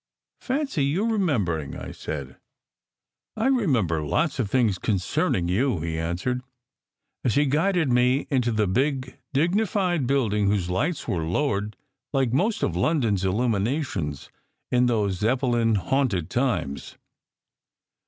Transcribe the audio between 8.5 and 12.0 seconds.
the big, dignified building whose lights were lowered